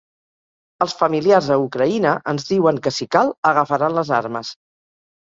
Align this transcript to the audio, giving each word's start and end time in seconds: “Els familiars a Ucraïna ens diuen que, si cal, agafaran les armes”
“Els 0.85 0.95
familiars 1.01 1.51
a 1.57 1.59
Ucraïna 1.65 2.15
ens 2.35 2.49
diuen 2.55 2.83
que, 2.89 2.97
si 2.99 3.11
cal, 3.19 3.33
agafaran 3.55 3.99
les 4.03 4.15
armes” 4.25 4.57